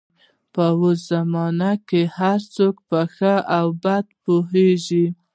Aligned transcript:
په 0.53 0.65
اوس 0.79 0.97
زمانه 1.11 1.71
کې 1.87 2.01
هر 2.17 2.39
څوک 2.55 2.75
په 2.89 2.99
ښه 3.15 3.33
او 3.57 3.67
بده 3.83 4.11
پوهېږي. 4.23 5.05